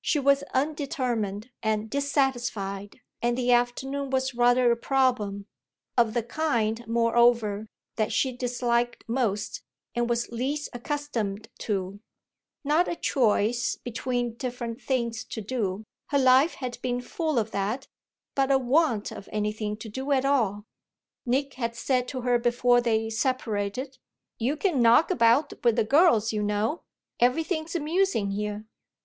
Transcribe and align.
She 0.00 0.18
was 0.18 0.42
undetermined 0.52 1.50
and 1.62 1.88
dissatisfied 1.88 3.00
and 3.22 3.38
the 3.38 3.52
afternoon 3.52 4.10
was 4.10 4.34
rather 4.34 4.72
a 4.72 4.76
problem; 4.76 5.46
of 5.96 6.14
the 6.14 6.24
kind, 6.24 6.84
moreover, 6.88 7.68
that 7.94 8.12
she 8.12 8.32
disliked 8.36 9.04
most 9.06 9.62
and 9.94 10.10
was 10.10 10.30
least 10.30 10.68
accustomed 10.72 11.48
to: 11.60 12.00
not 12.64 12.88
a 12.88 12.96
choice 12.96 13.76
between 13.76 14.34
different 14.34 14.82
things 14.82 15.22
to 15.26 15.40
do 15.40 15.84
her 16.08 16.18
life 16.18 16.54
had 16.54 16.82
been 16.82 17.00
full 17.00 17.38
of 17.38 17.52
that 17.52 17.86
but 18.34 18.50
a 18.50 18.58
want 18.58 19.12
of 19.12 19.28
anything 19.30 19.76
to 19.76 19.88
do 19.88 20.10
at 20.10 20.24
all. 20.24 20.64
Nick 21.24 21.54
had 21.54 21.76
said 21.76 22.08
to 22.08 22.22
her 22.22 22.36
before 22.36 22.80
they 22.80 23.10
separated: 23.10 23.96
"You 24.40 24.56
can 24.56 24.82
knock 24.82 25.12
about 25.12 25.52
with 25.62 25.76
the 25.76 25.84
girls, 25.84 26.32
you 26.32 26.42
know; 26.42 26.82
everything's 27.20 27.76
amusing 27.76 28.32
here." 28.32 28.66